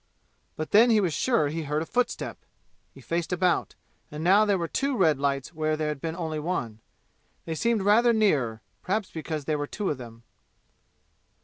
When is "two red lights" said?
4.67-5.53